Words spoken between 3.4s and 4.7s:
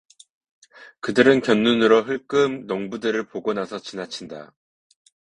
나서 지나친다.